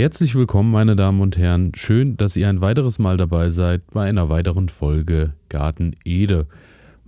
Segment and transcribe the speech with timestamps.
[0.00, 1.72] Herzlich willkommen, meine Damen und Herren.
[1.74, 6.46] Schön, dass ihr ein weiteres Mal dabei seid bei einer weiteren Folge Garten Ede.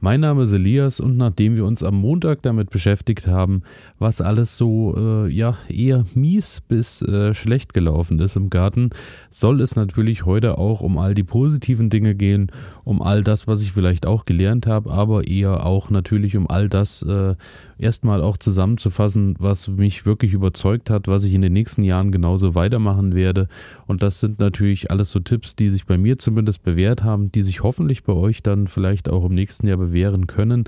[0.04, 3.62] Mein Name ist Elias und nachdem wir uns am Montag damit beschäftigt haben,
[4.00, 8.90] was alles so äh, ja eher mies bis äh, schlecht gelaufen ist im Garten,
[9.30, 12.50] soll es natürlich heute auch um all die positiven Dinge gehen,
[12.82, 16.68] um all das, was ich vielleicht auch gelernt habe, aber eher auch natürlich um all
[16.68, 17.36] das äh,
[17.78, 22.56] erstmal auch zusammenzufassen, was mich wirklich überzeugt hat, was ich in den nächsten Jahren genauso
[22.56, 23.46] weitermachen werde.
[23.86, 27.42] Und das sind natürlich alles so Tipps, die sich bei mir zumindest bewährt haben, die
[27.42, 30.64] sich hoffentlich bei euch dann vielleicht auch im nächsten Jahr bewähren bewähren können.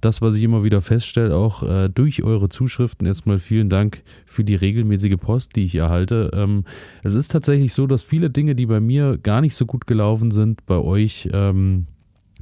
[0.00, 4.44] Das, was ich immer wieder feststelle, auch äh, durch eure Zuschriften, erstmal vielen Dank für
[4.44, 6.30] die regelmäßige Post, die ich erhalte.
[6.34, 6.64] Ähm,
[7.02, 10.30] es ist tatsächlich so, dass viele Dinge, die bei mir gar nicht so gut gelaufen
[10.30, 11.86] sind, bei euch ähm,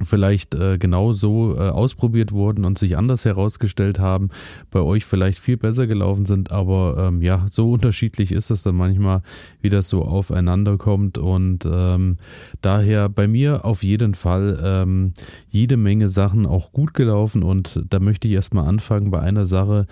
[0.01, 4.29] vielleicht äh, genauso äh, ausprobiert wurden und sich anders herausgestellt haben,
[4.71, 8.75] bei euch vielleicht viel besser gelaufen sind, aber ähm, ja, so unterschiedlich ist es dann
[8.75, 9.21] manchmal,
[9.61, 12.17] wie das so aufeinander kommt und ähm,
[12.61, 15.13] daher bei mir auf jeden Fall ähm,
[15.49, 19.85] jede Menge Sachen auch gut gelaufen und da möchte ich erstmal anfangen bei einer Sache,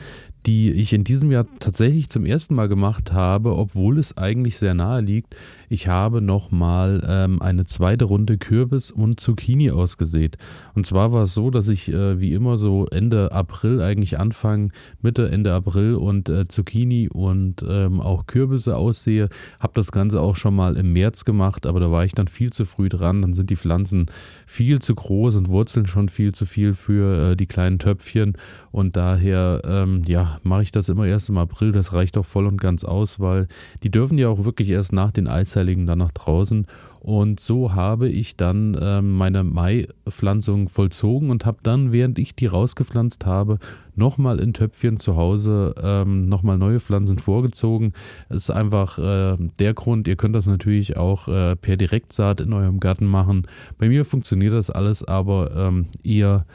[0.45, 4.73] die ich in diesem Jahr tatsächlich zum ersten Mal gemacht habe, obwohl es eigentlich sehr
[4.73, 5.35] nahe liegt.
[5.69, 10.37] Ich habe nochmal ähm, eine zweite Runde Kürbis und Zucchini ausgesät.
[10.73, 14.71] Und zwar war es so, dass ich äh, wie immer so Ende April eigentlich anfangen,
[15.01, 19.29] Mitte, Ende April und äh, Zucchini und ähm, auch Kürbisse aussehe.
[19.59, 22.51] Habe das Ganze auch schon mal im März gemacht, aber da war ich dann viel
[22.51, 23.21] zu früh dran.
[23.21, 24.07] Dann sind die Pflanzen
[24.47, 28.37] viel zu groß und Wurzeln schon viel zu viel für äh, die kleinen Töpfchen.
[28.71, 31.71] Und daher, ähm, ja, mache ich das immer erst im April.
[31.71, 33.47] Das reicht auch voll und ganz aus, weil
[33.83, 36.65] die dürfen ja auch wirklich erst nach den Eisheiligen dann nach draußen.
[37.01, 42.45] Und so habe ich dann ähm, meine Mai-Pflanzung vollzogen und habe dann, während ich die
[42.45, 43.57] rausgepflanzt habe,
[43.95, 47.93] nochmal in Töpfchen zu Hause ähm, nochmal neue Pflanzen vorgezogen.
[48.29, 52.53] Es ist einfach äh, der Grund, ihr könnt das natürlich auch äh, per Direktsaat in
[52.53, 53.47] eurem Garten machen.
[53.79, 56.45] Bei mir funktioniert das alles aber ähm, eher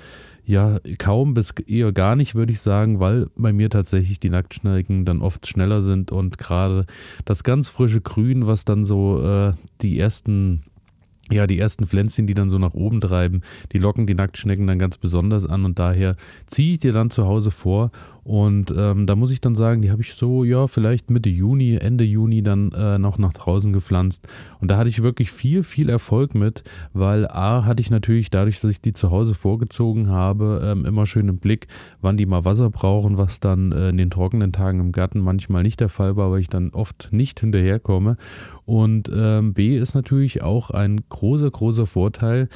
[0.46, 5.04] ja, kaum bis eher gar nicht, würde ich sagen, weil bei mir tatsächlich die Nacktschnecken
[5.04, 6.86] dann oft schneller sind und gerade
[7.24, 9.52] das ganz frische Grün, was dann so äh,
[9.82, 10.62] die ersten
[11.28, 13.42] ja, die ersten Pflänzchen, die dann so nach oben treiben,
[13.72, 16.14] die locken die Nacktschnecken dann ganz besonders an und daher
[16.46, 17.90] ziehe ich dir dann zu Hause vor
[18.26, 21.76] und ähm, da muss ich dann sagen, die habe ich so, ja, vielleicht Mitte Juni,
[21.76, 24.26] Ende Juni dann äh, noch nach draußen gepflanzt.
[24.60, 28.60] Und da hatte ich wirklich viel, viel Erfolg mit, weil A, hatte ich natürlich dadurch,
[28.60, 31.68] dass ich die zu Hause vorgezogen habe, ähm, immer schön im Blick,
[32.00, 35.62] wann die mal Wasser brauchen, was dann äh, in den trockenen Tagen im Garten manchmal
[35.62, 38.16] nicht der Fall war, weil ich dann oft nicht hinterherkomme.
[38.64, 42.48] Und ähm, B ist natürlich auch ein großer, großer Vorteil,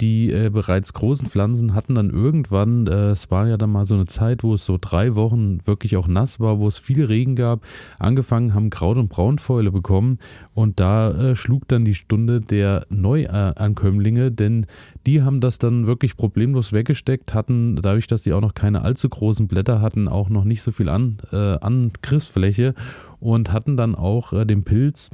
[0.00, 3.94] die äh, bereits großen Pflanzen hatten dann irgendwann, äh, es war ja dann mal so
[3.94, 7.34] eine Zeit, wo es so drei Wochen wirklich auch nass war, wo es viel Regen
[7.34, 7.62] gab,
[7.98, 10.18] angefangen haben Kraut- und Braunfäule bekommen.
[10.54, 14.66] Und da äh, schlug dann die Stunde der Neuankömmlinge, denn
[15.06, 19.08] die haben das dann wirklich problemlos weggesteckt, hatten dadurch, dass die auch noch keine allzu
[19.08, 22.74] großen Blätter hatten, auch noch nicht so viel an, äh, Angriffsfläche
[23.20, 25.10] und hatten dann auch äh, den Pilz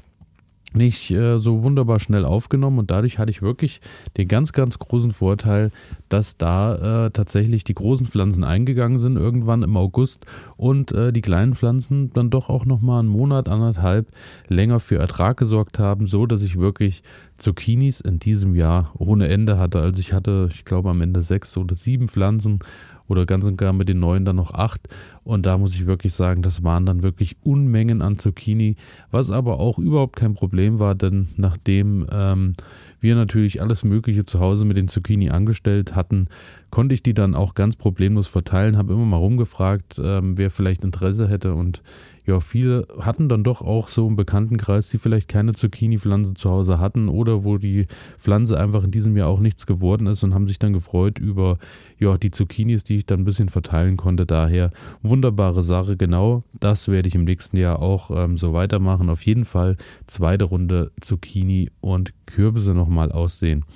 [0.76, 3.80] nicht äh, so wunderbar schnell aufgenommen und dadurch hatte ich wirklich
[4.16, 5.70] den ganz, ganz großen Vorteil,
[6.08, 10.26] dass da äh, tatsächlich die großen Pflanzen eingegangen sind irgendwann im August
[10.56, 14.08] und äh, die kleinen Pflanzen dann doch auch nochmal einen Monat, anderthalb
[14.48, 17.02] länger für Ertrag gesorgt haben, so dass ich wirklich
[17.38, 19.80] Zucchinis in diesem Jahr ohne Ende hatte.
[19.80, 22.60] Also ich hatte, ich glaube am Ende sechs oder sieben Pflanzen
[23.08, 24.88] oder ganz und gar mit den neuen dann noch acht.
[25.24, 28.76] Und da muss ich wirklich sagen, das waren dann wirklich Unmengen an Zucchini,
[29.10, 32.54] was aber auch überhaupt kein Problem war, denn nachdem ähm,
[33.00, 36.28] wir natürlich alles Mögliche zu Hause mit den Zucchini angestellt hatten,
[36.70, 40.84] konnte ich die dann auch ganz problemlos verteilen, habe immer mal rumgefragt, ähm, wer vielleicht
[40.84, 41.82] Interesse hätte und
[42.26, 46.78] ja, viele hatten dann doch auch so im Bekanntenkreis, die vielleicht keine Zucchini-Pflanze zu Hause
[46.78, 47.86] hatten oder wo die
[48.18, 51.58] Pflanze einfach in diesem Jahr auch nichts geworden ist und haben sich dann gefreut über
[51.98, 54.24] ja, die Zucchinis, die ich dann ein bisschen verteilen konnte.
[54.24, 54.70] Daher
[55.02, 56.44] wunderbare Sache, genau.
[56.58, 59.10] Das werde ich im nächsten Jahr auch ähm, so weitermachen.
[59.10, 59.76] Auf jeden Fall
[60.06, 63.66] zweite Runde Zucchini und Kürbisse nochmal aussehen.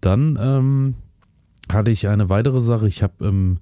[0.00, 0.94] Dann ähm,
[1.70, 2.88] hatte ich eine weitere Sache.
[2.88, 3.58] Ich habe im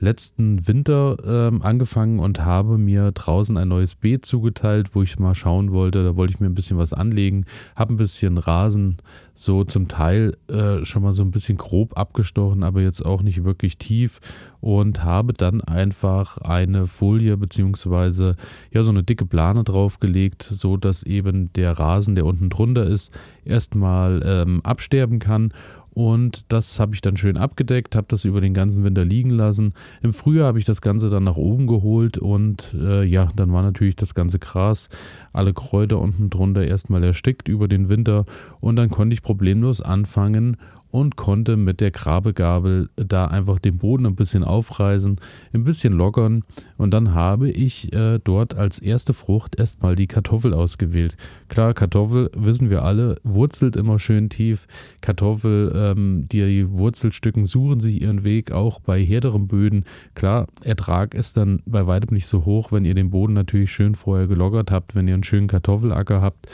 [0.00, 5.34] letzten Winter ähm, angefangen und habe mir draußen ein neues Beet zugeteilt, wo ich mal
[5.34, 6.04] schauen wollte.
[6.04, 7.44] Da wollte ich mir ein bisschen was anlegen,
[7.76, 8.98] habe ein bisschen Rasen
[9.34, 13.44] so zum Teil äh, schon mal so ein bisschen grob abgestochen, aber jetzt auch nicht
[13.44, 14.20] wirklich tief
[14.60, 18.36] und habe dann einfach eine Folie beziehungsweise
[18.72, 23.12] ja so eine dicke Plane draufgelegt, so dass eben der Rasen, der unten drunter ist,
[23.44, 25.52] erstmal ähm, absterben kann
[25.98, 29.74] und das habe ich dann schön abgedeckt, habe das über den ganzen Winter liegen lassen.
[30.00, 33.62] Im Frühjahr habe ich das Ganze dann nach oben geholt und äh, ja, dann war
[33.62, 34.90] natürlich das ganze Gras,
[35.32, 38.26] alle Kräuter unten drunter erstmal erstickt über den Winter
[38.60, 40.56] und dann konnte ich problemlos anfangen
[40.90, 45.16] und konnte mit der Grabegabel da einfach den Boden ein bisschen aufreißen,
[45.52, 46.44] ein bisschen lockern
[46.76, 51.16] und dann habe ich äh, dort als erste Frucht erstmal die Kartoffel ausgewählt.
[51.48, 54.66] Klar, Kartoffel, wissen wir alle, wurzelt immer schön tief.
[55.00, 59.84] Kartoffel, ähm, die Wurzelstücken suchen sich ihren Weg auch bei härteren Böden.
[60.14, 63.94] Klar, Ertrag ist dann bei weitem nicht so hoch, wenn ihr den Boden natürlich schön
[63.94, 66.48] vorher gelockert habt, wenn ihr einen schönen Kartoffelacker habt,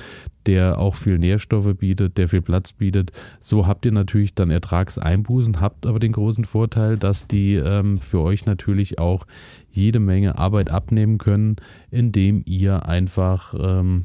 [0.47, 3.13] der auch viel Nährstoffe bietet, der viel Platz bietet.
[3.41, 8.21] So habt ihr natürlich dann Ertragseinbußen, habt aber den großen Vorteil, dass die ähm, für
[8.21, 9.27] euch natürlich auch
[9.71, 11.57] jede Menge Arbeit abnehmen können,
[11.91, 14.05] indem ihr einfach ähm,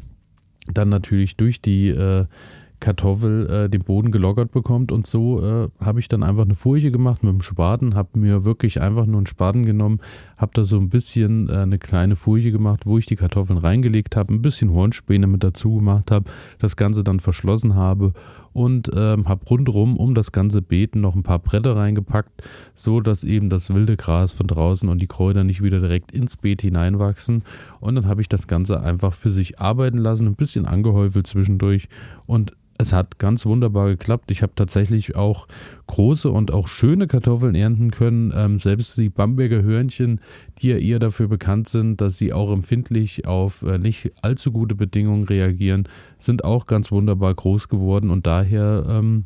[0.74, 2.25] dann natürlich durch die äh,
[2.79, 4.91] Kartoffel äh, den Boden gelockert bekommt.
[4.91, 8.45] Und so äh, habe ich dann einfach eine Furche gemacht mit dem Spaten, habe mir
[8.45, 9.99] wirklich einfach nur einen Spaten genommen,
[10.37, 14.15] habe da so ein bisschen äh, eine kleine Furche gemacht, wo ich die Kartoffeln reingelegt
[14.15, 16.29] habe, ein bisschen Hornspäne mit dazu gemacht habe,
[16.59, 18.13] das Ganze dann verschlossen habe
[18.53, 22.43] und ähm, habe rundherum um das ganze Beeten noch ein paar Bretter reingepackt,
[22.73, 26.37] so dass eben das wilde Gras von draußen und die Kräuter nicht wieder direkt ins
[26.37, 27.43] Beet hineinwachsen.
[27.79, 31.89] Und dann habe ich das Ganze einfach für sich arbeiten lassen, ein bisschen angehäufelt zwischendurch
[32.25, 34.31] und es hat ganz wunderbar geklappt.
[34.31, 35.47] Ich habe tatsächlich auch
[35.87, 38.31] große und auch schöne Kartoffeln ernten können.
[38.33, 40.21] Ähm, selbst die Bamberger Hörnchen,
[40.57, 44.75] die ja eher dafür bekannt sind, dass sie auch empfindlich auf äh, nicht allzu gute
[44.75, 45.89] Bedingungen reagieren,
[46.19, 49.25] sind auch ganz wunderbar groß geworden und daher ähm,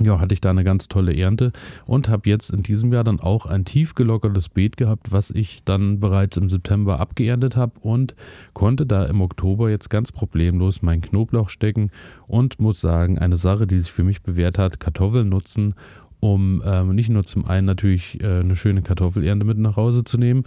[0.00, 1.52] ja, hatte ich da eine ganz tolle Ernte
[1.84, 5.64] und habe jetzt in diesem Jahr dann auch ein tief gelockertes Beet gehabt, was ich
[5.64, 8.14] dann bereits im September abgeerntet habe und
[8.54, 11.90] konnte da im Oktober jetzt ganz problemlos meinen Knoblauch stecken
[12.26, 15.74] und muss sagen, eine Sache, die sich für mich bewährt hat, Kartoffeln nutzen,
[16.20, 20.18] um ähm, nicht nur zum einen natürlich äh, eine schöne Kartoffelernte mit nach Hause zu
[20.18, 20.44] nehmen,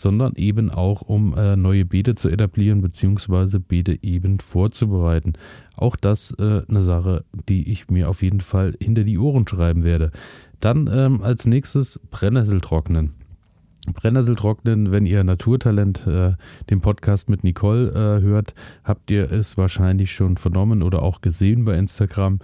[0.00, 3.58] sondern eben auch um äh, neue Beete zu etablieren bzw.
[3.58, 5.34] Beete eben vorzubereiten.
[5.76, 9.84] Auch das äh, eine Sache, die ich mir auf jeden Fall hinter die Ohren schreiben
[9.84, 10.10] werde.
[10.60, 13.14] Dann ähm, als nächstes Brennnessel trocknen.
[13.94, 16.34] Brennnessel trocknen, wenn ihr Naturtalent äh,
[16.70, 18.54] den Podcast mit Nicole äh, hört,
[18.84, 22.38] habt ihr es wahrscheinlich schon vernommen oder auch gesehen bei Instagram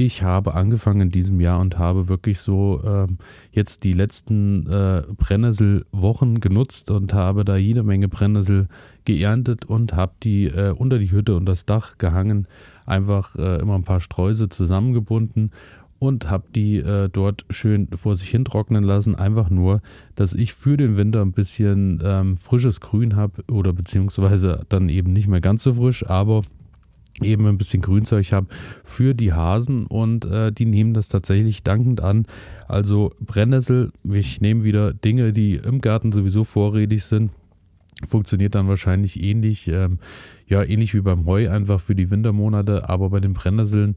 [0.00, 3.18] ich habe angefangen in diesem Jahr und habe wirklich so ähm,
[3.50, 8.68] jetzt die letzten äh, Brennnesselwochen genutzt und habe da jede Menge Brennnessel
[9.04, 12.46] geerntet und habe die äh, unter die Hütte und das Dach gehangen,
[12.86, 15.50] einfach äh, immer ein paar Streuse zusammengebunden
[15.98, 19.16] und habe die äh, dort schön vor sich hin trocknen lassen.
[19.16, 19.82] Einfach nur,
[20.14, 25.12] dass ich für den Winter ein bisschen ähm, frisches Grün habe oder beziehungsweise dann eben
[25.12, 26.42] nicht mehr ganz so frisch, aber
[27.22, 28.48] eben ein bisschen Grünzeug habe
[28.84, 32.26] für die Hasen und äh, die nehmen das tatsächlich dankend an.
[32.66, 37.30] Also Brennnessel, ich nehme wieder Dinge, die im Garten sowieso vorrätig sind.
[38.06, 39.98] Funktioniert dann wahrscheinlich ähnlich, ähm,
[40.46, 43.96] ja, ähnlich wie beim Heu, einfach für die Wintermonate, aber bei den Brennnesseln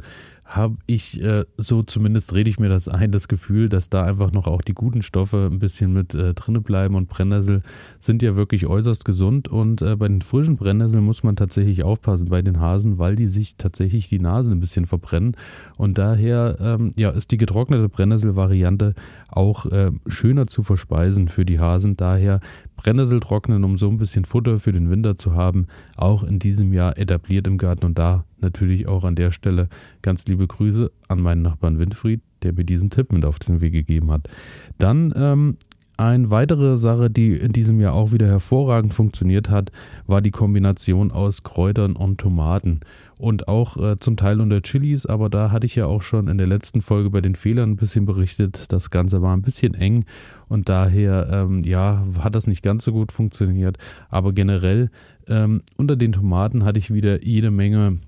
[0.52, 4.34] habe ich, äh, so zumindest rede ich mir das ein, das Gefühl, dass da einfach
[4.34, 6.96] noch auch die guten Stoffe ein bisschen mit äh, drinne bleiben.
[6.96, 7.62] Und Brennnessel
[8.00, 9.48] sind ja wirklich äußerst gesund.
[9.48, 13.28] Und äh, bei den frischen Brennnesseln muss man tatsächlich aufpassen bei den Hasen, weil die
[13.28, 15.38] sich tatsächlich die Nase ein bisschen verbrennen.
[15.78, 18.94] Und daher ähm, ja, ist die getrocknete Brennnessel-Variante
[19.30, 22.42] auch äh, schöner zu verspeisen für die Hasen, daher
[22.76, 26.74] Brennnessel trocknen, um so ein bisschen Futter für den Winter zu haben, auch in diesem
[26.74, 27.86] Jahr etabliert im Garten.
[27.86, 29.70] Und da natürlich auch an der Stelle
[30.02, 33.74] ganz liebe Grüße an meinen Nachbarn Winfried, der mir diesen Tipp mit auf den Weg
[33.74, 34.28] gegeben hat.
[34.78, 35.58] Dann ähm,
[36.02, 39.72] eine weitere Sache, die in diesem Jahr auch wieder hervorragend funktioniert hat,
[40.08, 42.80] war die Kombination aus Kräutern und Tomaten
[43.20, 46.40] und auch äh, zum Teil unter Chilis, aber da hatte ich ja auch schon in
[46.40, 48.72] der letzten Folge bei den Fehlern ein bisschen berichtet.
[48.72, 50.06] Das Ganze war ein bisschen eng
[50.48, 53.78] und daher, ähm, ja, hat das nicht ganz so gut funktioniert,
[54.10, 54.90] aber generell
[55.28, 58.00] ähm, unter den Tomaten hatte ich wieder jede Menge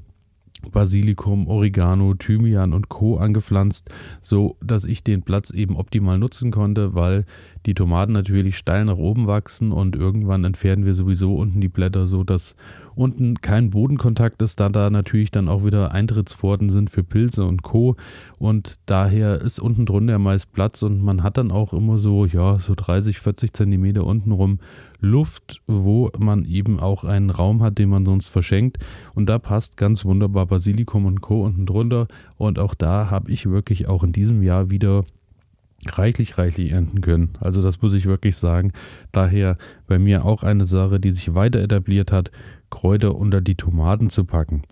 [0.71, 3.17] Basilikum, Oregano, Thymian und Co.
[3.17, 3.89] angepflanzt,
[4.21, 7.25] so dass ich den Platz eben optimal nutzen konnte, weil
[7.65, 12.07] die Tomaten natürlich steil nach oben wachsen und irgendwann entfernen wir sowieso unten die Blätter,
[12.07, 12.55] so dass
[12.95, 17.63] unten kein Bodenkontakt ist, da da natürlich dann auch wieder Eintrittspforten sind für Pilze und
[17.63, 17.95] Co.
[18.37, 22.59] Und daher ist unten drunter meist Platz und man hat dann auch immer so, ja,
[22.59, 24.59] so 30, 40 Zentimeter unten rum
[24.99, 28.77] Luft, wo man eben auch einen Raum hat, den man sonst verschenkt.
[29.13, 31.43] Und da passt ganz wunderbar Basilikum und Co.
[31.43, 32.07] unten drunter.
[32.37, 35.03] Und auch da habe ich wirklich auch in diesem Jahr wieder
[35.87, 37.31] reichlich, reichlich ernten können.
[37.39, 38.71] Also das muss ich wirklich sagen.
[39.11, 39.57] Daher
[39.87, 42.31] bei mir auch eine Sache, die sich weiter etabliert hat,
[42.73, 44.63] Kräuter unter die Tomaten zu packen.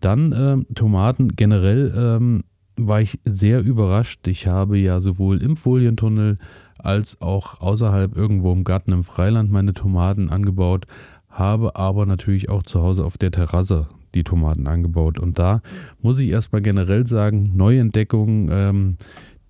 [0.00, 2.44] Dann äh, Tomaten generell ähm,
[2.76, 4.26] war ich sehr überrascht.
[4.26, 6.38] Ich habe ja sowohl im Folientunnel
[6.78, 10.86] als auch außerhalb irgendwo im Garten im Freiland meine Tomaten angebaut,
[11.28, 15.18] habe aber natürlich auch zu Hause auf der Terrasse die Tomaten angebaut.
[15.18, 15.60] Und da
[16.00, 18.96] muss ich erstmal generell sagen, Neuentdeckungen, ähm,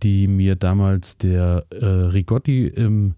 [0.03, 3.15] die mir damals der äh, Rigotti im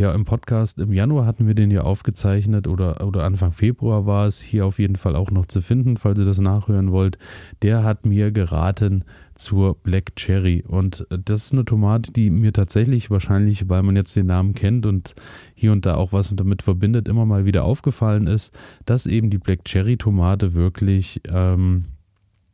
[0.00, 4.26] ja, im Podcast im Januar hatten wir den ja aufgezeichnet oder, oder Anfang Februar war
[4.26, 7.18] es hier auf jeden Fall auch noch zu finden, falls ihr das nachhören wollt.
[7.60, 9.04] Der hat mir geraten
[9.34, 14.16] zur Black Cherry und das ist eine Tomate, die mir tatsächlich wahrscheinlich, weil man jetzt
[14.16, 15.14] den Namen kennt und
[15.54, 19.36] hier und da auch was damit verbindet, immer mal wieder aufgefallen ist, dass eben die
[19.36, 21.84] Black Cherry Tomate wirklich ähm,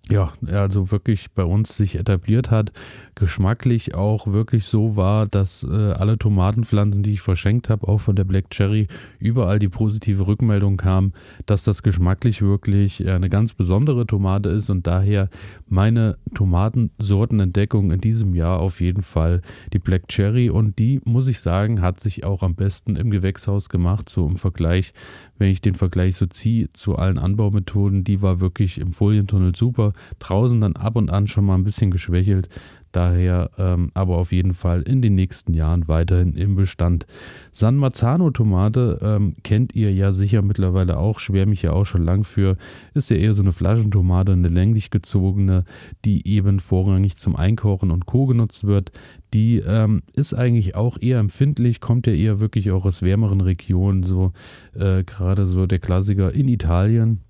[0.08, 2.72] ja, also wirklich bei uns sich etabliert hat,
[3.16, 8.14] geschmacklich auch wirklich so war, dass äh, alle Tomatenpflanzen, die ich verschenkt habe, auch von
[8.14, 11.12] der Black Cherry, überall die positive Rückmeldung kam,
[11.46, 15.30] dass das geschmacklich wirklich äh, eine ganz besondere Tomate ist und daher
[15.66, 19.40] meine Tomatensortenentdeckung in diesem Jahr auf jeden Fall
[19.72, 20.50] die Black Cherry.
[20.50, 24.36] Und die, muss ich sagen, hat sich auch am besten im Gewächshaus gemacht, so im
[24.36, 24.92] Vergleich,
[25.38, 29.94] wenn ich den Vergleich so ziehe zu allen Anbaumethoden, die war wirklich im Folientunnel super,
[30.18, 32.50] draußen dann ab und an schon mal ein bisschen geschwächelt,
[32.96, 37.04] Daher ähm, aber auf jeden Fall in den nächsten Jahren weiterhin im Bestand.
[37.52, 42.02] San Marzano Tomate ähm, kennt ihr ja sicher mittlerweile auch, schwärme ich ja auch schon
[42.02, 42.56] lang für.
[42.94, 45.64] Ist ja eher so eine Flaschentomate, eine länglich gezogene,
[46.06, 48.24] die eben vorrangig zum Einkochen und Co.
[48.24, 48.92] genutzt wird.
[49.34, 54.04] Die ähm, ist eigentlich auch eher empfindlich, kommt ja eher wirklich auch aus wärmeren Regionen,
[54.04, 54.32] so
[54.74, 57.25] äh, gerade so der Klassiker in Italien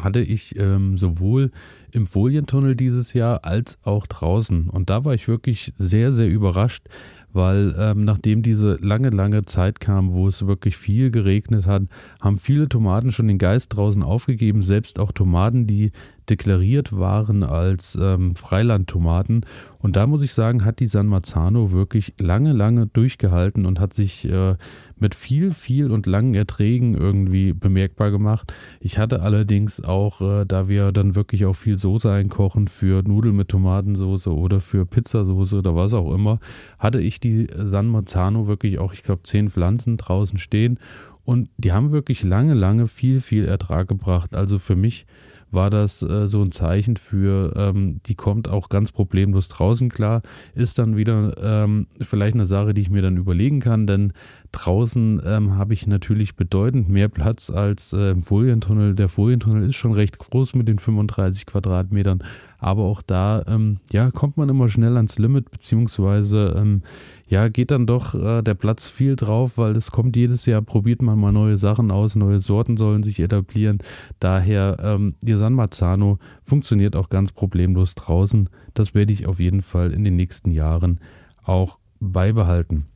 [0.00, 1.50] hatte ich ähm, sowohl
[1.90, 4.68] im Folientunnel dieses Jahr als auch draußen.
[4.68, 6.86] Und da war ich wirklich sehr, sehr überrascht,
[7.32, 11.82] weil ähm, nachdem diese lange, lange Zeit kam, wo es wirklich viel geregnet hat,
[12.20, 15.92] haben viele Tomaten schon den Geist draußen aufgegeben, selbst auch Tomaten, die
[16.28, 19.44] deklariert waren als ähm, Freilandtomaten.
[19.78, 23.94] Und da muss ich sagen, hat die San Marzano wirklich lange, lange durchgehalten und hat
[23.94, 24.56] sich äh,
[25.00, 28.52] mit viel, viel und langen Erträgen irgendwie bemerkbar gemacht.
[28.80, 33.36] Ich hatte allerdings auch, äh, da wir dann wirklich auch viel Soße einkochen für Nudeln
[33.36, 36.38] mit Tomatensauce oder für Pizzasauce oder was auch immer,
[36.78, 40.78] hatte ich die San Marzano wirklich auch, ich glaube, zehn Pflanzen draußen stehen
[41.24, 44.34] und die haben wirklich lange, lange viel, viel Ertrag gebracht.
[44.34, 45.06] Also für mich
[45.50, 50.22] war das äh, so ein Zeichen für, ähm, die kommt auch ganz problemlos draußen klar.
[50.54, 54.12] Ist dann wieder ähm, vielleicht eine Sache, die ich mir dann überlegen kann, denn
[54.52, 58.94] draußen ähm, habe ich natürlich bedeutend mehr Platz als äh, im Folientunnel.
[58.94, 62.24] Der Folientunnel ist schon recht groß mit den 35 Quadratmetern,
[62.58, 66.82] aber auch da ähm, ja, kommt man immer schnell ans Limit, beziehungsweise ähm,
[67.28, 71.00] ja, geht dann doch äh, der Platz viel drauf, weil es kommt jedes Jahr, probiert
[71.00, 73.78] man mal neue Sachen aus, neue Sorten sollen sich etablieren.
[74.18, 78.50] Daher, ähm, die San Marzano funktioniert auch ganz problemlos draußen.
[78.74, 80.98] Das werde ich auf jeden Fall in den nächsten Jahren
[81.44, 82.89] auch beibehalten.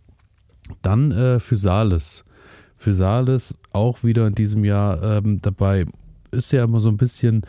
[0.83, 2.25] Dann äh, Physalis.
[2.77, 5.87] Physalis auch wieder in diesem Jahr ähm, dabei.
[6.35, 7.45] Ist ja immer so ein bisschen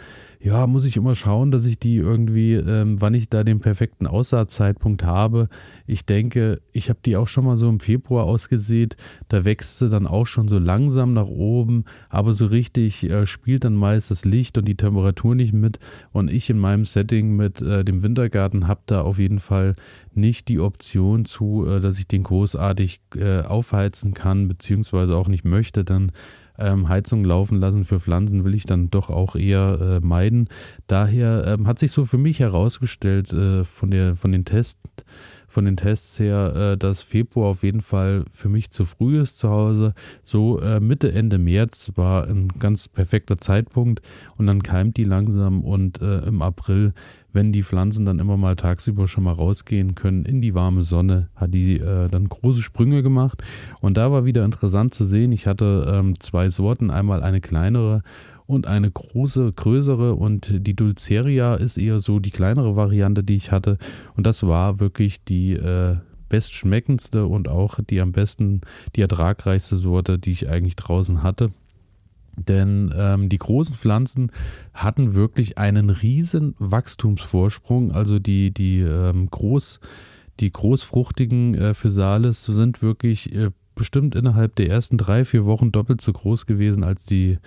[0.46, 4.06] ja, muss ich immer schauen, dass ich die irgendwie, ähm, wann ich da den perfekten
[4.06, 5.50] Aussaatzeitpunkt habe.
[5.88, 8.96] Ich denke, ich habe die auch schon mal so im Februar ausgesät.
[9.28, 13.64] Da wächst sie dann auch schon so langsam nach oben, aber so richtig äh, spielt
[13.64, 15.80] dann meist das Licht und die Temperatur nicht mit.
[16.12, 19.74] Und ich in meinem Setting mit äh, dem Wintergarten habe da auf jeden Fall
[20.14, 25.44] nicht die Option zu, äh, dass ich den großartig äh, aufheizen kann, beziehungsweise auch nicht
[25.44, 25.84] möchte.
[25.84, 26.12] Dann
[26.58, 30.50] ähm, Heizung laufen lassen für Pflanzen will ich dann doch auch eher äh, meiden.
[30.88, 34.82] Daher ähm, hat sich so für mich herausgestellt äh, von, der, von den Tests,
[35.56, 39.38] von den Tests her, äh, dass Februar auf jeden Fall für mich zu früh ist
[39.38, 39.94] zu Hause.
[40.22, 44.02] So äh, Mitte, Ende März war ein ganz perfekter Zeitpunkt
[44.38, 46.94] und dann keimt die langsam und äh, im April
[47.36, 51.28] wenn die Pflanzen dann immer mal tagsüber schon mal rausgehen können in die warme Sonne,
[51.36, 53.44] hat die äh, dann große Sprünge gemacht.
[53.82, 58.04] Und da war wieder interessant zu sehen, ich hatte ähm, zwei Sorten, einmal eine kleinere
[58.48, 63.52] und eine große, größere und die Dulceria ist eher so die kleinere Variante, die ich
[63.52, 63.78] hatte.
[64.16, 65.98] Und das war wirklich die äh,
[66.30, 68.62] bestschmeckendste und auch die am besten,
[68.96, 71.50] die ertragreichste Sorte, die ich eigentlich draußen hatte.
[72.36, 74.32] Denn ähm, die großen Pflanzen
[74.74, 77.94] hatten wirklich einen riesen Wachstumsvorsprung.
[77.94, 79.80] Also die, die, ähm, groß,
[80.40, 86.02] die großfruchtigen äh, Physalis sind wirklich äh, bestimmt innerhalb der ersten drei, vier Wochen doppelt
[86.02, 87.38] so groß gewesen als die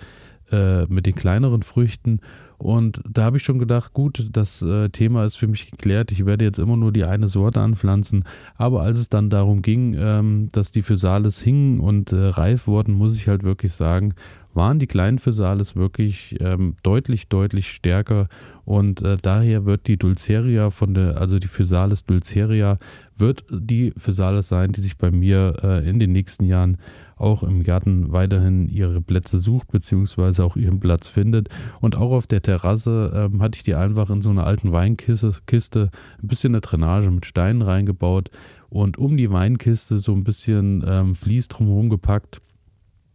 [0.51, 2.19] äh, mit den kleineren Früchten.
[2.57, 6.11] Und da habe ich schon gedacht, gut, das äh, Thema ist für mich geklärt.
[6.11, 8.25] Ich werde jetzt immer nur die eine Sorte anpflanzen.
[8.55, 12.93] Aber als es dann darum ging, ähm, dass die Physalis hingen und äh, reif wurden,
[12.93, 14.13] muss ich halt wirklich sagen,
[14.53, 18.27] waren die kleinen Physalis wirklich ähm, deutlich, deutlich stärker
[18.65, 22.77] und äh, daher wird die Dulceria von der, also die Physalis dulceria,
[23.15, 26.77] wird die Physalis sein, die sich bei mir äh, in den nächsten Jahren
[27.19, 31.49] auch im Garten weiterhin ihre Plätze sucht, beziehungsweise auch ihren Platz findet.
[31.81, 35.33] Und auch auf der Terrasse ähm, hatte ich die einfach in so einer alten Weinkiste
[35.45, 38.31] Kiste, ein bisschen eine Drainage mit Steinen reingebaut
[38.69, 42.41] und um die Weinkiste so ein bisschen ähm, Vlies drumherum gepackt.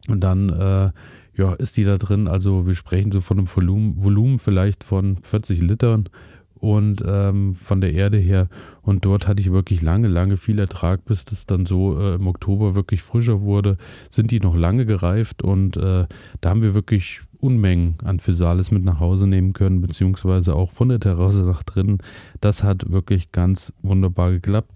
[0.09, 0.91] Und dann äh,
[1.37, 2.29] ja, ist die da drin.
[2.29, 6.05] Also wir sprechen so von einem Volumen, Volumen vielleicht von 40 Litern
[6.65, 8.49] und ähm, von der Erde her.
[8.81, 12.27] Und dort hatte ich wirklich lange, lange viel Ertrag, bis das dann so äh, im
[12.27, 13.77] Oktober wirklich frischer wurde.
[14.11, 16.07] Sind die noch lange gereift und äh,
[16.41, 20.89] da haben wir wirklich Unmengen an Physalis mit nach Hause nehmen können, beziehungsweise auch von
[20.89, 21.99] der Terrasse nach drinnen.
[22.41, 24.73] Das hat wirklich ganz wunderbar geklappt.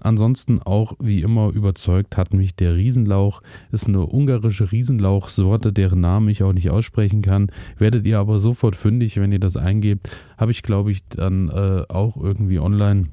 [0.00, 3.40] Ansonsten auch wie immer überzeugt hat mich der Riesenlauch.
[3.70, 7.52] Ist eine ungarische Riesenlauchsorte, deren Namen ich auch nicht aussprechen kann.
[7.78, 10.10] Werdet ihr aber sofort fündig, wenn ihr das eingebt.
[10.36, 13.06] Habe ich, glaube ich, dann äh, auch irgendwie online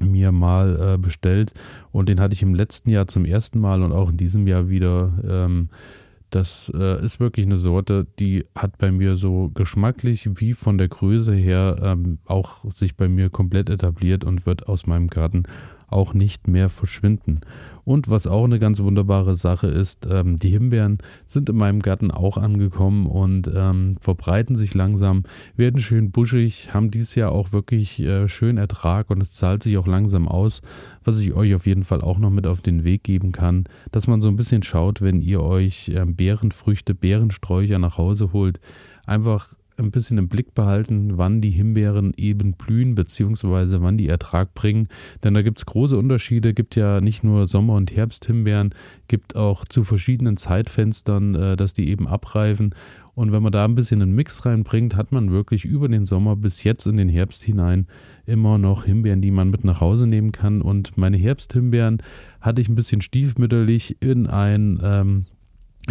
[0.00, 1.52] mir mal äh, bestellt
[1.92, 4.68] und den hatte ich im letzten Jahr zum ersten Mal und auch in diesem Jahr
[4.70, 5.12] wieder.
[5.28, 5.68] Ähm,
[6.34, 10.88] das äh, ist wirklich eine Sorte, die hat bei mir so geschmacklich wie von der
[10.88, 15.44] Größe her ähm, auch sich bei mir komplett etabliert und wird aus meinem Garten
[15.94, 17.40] auch nicht mehr verschwinden.
[17.84, 22.10] Und was auch eine ganz wunderbare Sache ist, ähm, die Himbeeren sind in meinem Garten
[22.10, 25.24] auch angekommen und ähm, verbreiten sich langsam,
[25.56, 29.76] werden schön buschig, haben dieses Jahr auch wirklich äh, schön Ertrag und es zahlt sich
[29.76, 30.62] auch langsam aus,
[31.04, 34.06] was ich euch auf jeden Fall auch noch mit auf den Weg geben kann, dass
[34.06, 38.60] man so ein bisschen schaut, wenn ihr euch äh, Beerenfrüchte, Beerensträucher nach Hause holt,
[39.06, 44.54] einfach ein bisschen im Blick behalten, wann die Himbeeren eben blühen, beziehungsweise wann die Ertrag
[44.54, 44.88] bringen.
[45.22, 46.54] Denn da gibt es große Unterschiede.
[46.54, 48.74] Gibt ja nicht nur Sommer- und Herbsthimbeeren,
[49.08, 52.74] gibt auch zu verschiedenen Zeitfenstern, äh, dass die eben abreifen.
[53.14, 56.34] Und wenn man da ein bisschen einen Mix reinbringt, hat man wirklich über den Sommer
[56.34, 57.86] bis jetzt in den Herbst hinein
[58.26, 60.62] immer noch Himbeeren, die man mit nach Hause nehmen kann.
[60.62, 61.98] Und meine Herbsthimbeeren
[62.40, 65.26] hatte ich ein bisschen stiefmütterlich in ein ähm,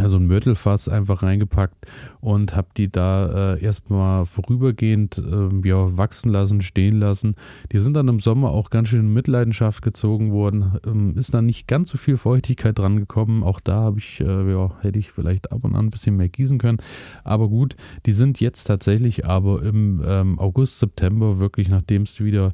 [0.06, 1.86] so ein Mörtelfass einfach reingepackt
[2.20, 7.36] und habe die da äh, erstmal vorübergehend äh, ja, wachsen lassen, stehen lassen.
[7.72, 10.80] Die sind dann im Sommer auch ganz schön in Mitleidenschaft gezogen worden.
[10.86, 13.44] Ähm, ist dann nicht ganz so viel Feuchtigkeit dran gekommen.
[13.44, 16.30] Auch da habe ich, äh, ja, hätte ich vielleicht ab und an ein bisschen mehr
[16.30, 16.80] gießen können.
[17.24, 17.76] Aber gut,
[18.06, 22.54] die sind jetzt tatsächlich aber im ähm, August, September wirklich, nachdem es wieder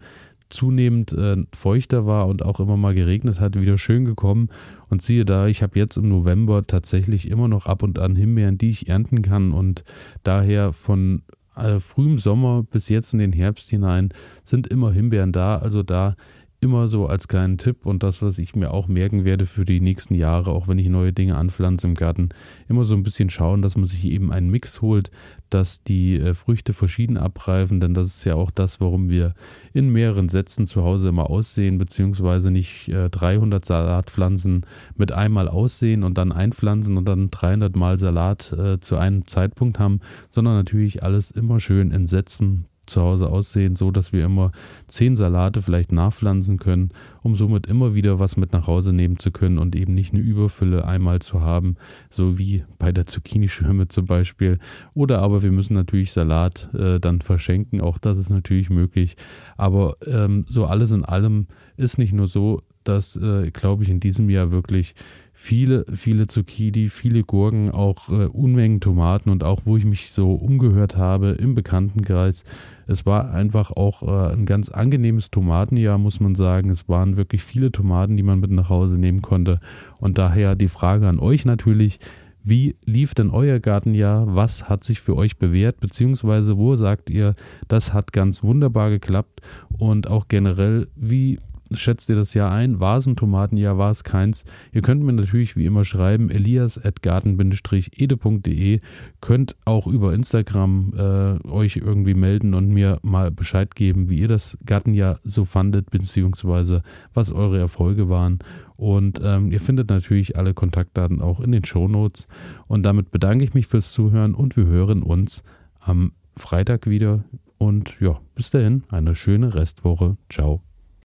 [0.49, 4.49] zunehmend äh, feuchter war und auch immer mal geregnet hat, wieder schön gekommen.
[4.89, 8.57] Und siehe da, ich habe jetzt im November tatsächlich immer noch ab und an Himbeeren,
[8.57, 9.51] die ich ernten kann.
[9.51, 9.83] Und
[10.23, 11.23] daher von
[11.55, 14.09] äh, frühem Sommer bis jetzt in den Herbst hinein
[14.43, 15.57] sind immer Himbeeren da.
[15.57, 16.15] Also da
[16.61, 19.79] immer so als kleinen Tipp und das, was ich mir auch merken werde für die
[19.79, 22.29] nächsten Jahre, auch wenn ich neue Dinge anpflanze im Garten,
[22.67, 25.09] immer so ein bisschen schauen, dass man sich eben einen Mix holt,
[25.49, 29.35] dass die äh, Früchte verschieden abreifen, denn das ist ja auch das, warum wir
[29.73, 36.03] in mehreren Sätzen zu Hause immer aussehen, beziehungsweise nicht äh, 300 Salatpflanzen mit einmal aussehen
[36.03, 41.03] und dann einpflanzen und dann 300 Mal Salat äh, zu einem Zeitpunkt haben, sondern natürlich
[41.03, 44.51] alles immer schön in Sätzen zu Hause aussehen, so dass wir immer
[44.87, 46.89] zehn Salate vielleicht nachpflanzen können,
[47.21, 50.21] um somit immer wieder was mit nach Hause nehmen zu können und eben nicht eine
[50.21, 51.75] Überfülle einmal zu haben,
[52.09, 54.59] so wie bei der Zucchini-Schwärme zum Beispiel.
[54.93, 59.15] Oder aber wir müssen natürlich Salat äh, dann verschenken, auch das ist natürlich möglich.
[59.57, 61.47] Aber ähm, so alles in allem
[61.77, 64.95] ist nicht nur so, dass, äh, glaube ich, in diesem Jahr wirklich
[65.41, 70.33] viele, viele Zucchini, viele Gurken, auch äh, Unmengen Tomaten und auch, wo ich mich so
[70.33, 72.43] umgehört habe im Bekanntenkreis,
[72.87, 76.69] es war einfach auch äh, ein ganz angenehmes Tomatenjahr, muss man sagen.
[76.69, 79.61] Es waren wirklich viele Tomaten, die man mit nach Hause nehmen konnte.
[79.97, 82.01] Und daher die Frage an euch natürlich,
[82.43, 84.35] wie lief denn euer Gartenjahr?
[84.35, 85.79] Was hat sich für euch bewährt?
[85.79, 87.35] Beziehungsweise wo sagt ihr,
[87.69, 89.41] das hat ganz wunderbar geklappt?
[89.77, 91.39] Und auch generell, wie
[91.73, 92.79] schätzt ihr das Jahr ein?
[92.79, 93.77] War es ein Tomatenjahr?
[93.77, 94.43] War es keins?
[94.71, 98.79] Ihr könnt mir natürlich wie immer schreiben, elias.garten-ede.de.
[99.21, 104.27] Könnt auch über Instagram äh, euch irgendwie melden und mir mal Bescheid geben, wie ihr
[104.27, 106.81] das Gartenjahr so fandet, beziehungsweise
[107.13, 108.39] was eure Erfolge waren.
[108.75, 112.27] Und ähm, ihr findet natürlich alle Kontaktdaten auch in den Shownotes.
[112.67, 115.43] Und damit bedanke ich mich fürs Zuhören und wir hören uns
[115.79, 117.25] am Freitag wieder.
[117.57, 120.15] Und ja, bis dahin, eine schöne Restwoche.
[120.29, 120.61] Ciao.